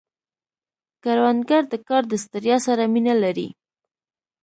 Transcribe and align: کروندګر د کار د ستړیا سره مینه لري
کروندګر 1.03 1.63
د 1.69 1.73
کار 1.87 2.03
د 2.07 2.13
ستړیا 2.23 2.57
سره 2.67 2.83
مینه 2.93 3.15
لري 3.23 3.47